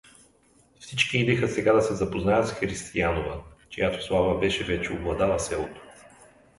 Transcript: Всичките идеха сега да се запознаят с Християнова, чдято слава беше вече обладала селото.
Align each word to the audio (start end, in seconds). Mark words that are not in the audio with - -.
Всичките 0.79 1.17
идеха 1.17 1.47
сега 1.47 1.73
да 1.73 1.81
се 1.81 1.95
запознаят 1.95 2.47
с 2.47 2.51
Християнова, 2.51 3.43
чдято 3.69 4.03
слава 4.05 4.39
беше 4.39 4.63
вече 4.65 4.93
обладала 4.93 5.39
селото. 5.39 5.81